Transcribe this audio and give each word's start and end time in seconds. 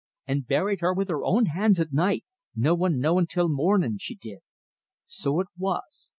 An' 0.25 0.39
buried 0.49 0.79
her 0.81 0.95
with 0.95 1.09
her 1.09 1.23
own 1.23 1.45
hands 1.45 1.79
at 1.79 1.93
night, 1.93 2.23
no 2.55 2.73
one 2.73 2.97
knowin' 2.99 3.27
till 3.27 3.47
the 3.49 3.53
mornin', 3.53 3.99
she 3.99 4.15
did. 4.15 4.39
So 5.05 5.39
it 5.39 5.47
was. 5.55 6.09